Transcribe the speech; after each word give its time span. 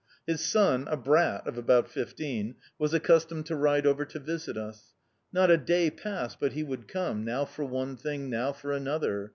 His 0.25 0.43
son, 0.43 0.87
a 0.89 0.97
brat 0.97 1.45
of 1.45 1.59
about 1.59 1.87
fifteen, 1.87 2.55
was 2.79 2.91
accustomed 2.91 3.45
to 3.45 3.55
ride 3.55 3.85
over 3.85 4.03
to 4.03 4.17
visit 4.17 4.57
us. 4.57 4.95
Not 5.31 5.51
a 5.51 5.57
day 5.57 5.91
passed 5.91 6.39
but 6.39 6.53
he 6.53 6.63
would 6.63 6.87
come, 6.87 7.23
now 7.23 7.45
for 7.45 7.65
one 7.65 7.95
thing, 7.97 8.27
now 8.27 8.51
for 8.51 8.71
another. 8.71 9.29